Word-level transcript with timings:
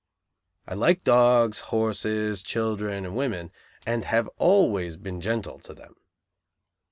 I 0.67 0.73
liked 0.73 1.03
dogs, 1.03 1.59
horses, 1.69 2.41
children 2.41 3.05
and 3.05 3.15
women, 3.15 3.51
and 3.85 4.03
have 4.05 4.27
always 4.39 4.97
been 4.97 5.21
gentle 5.21 5.59
to 5.59 5.75
them. 5.75 5.93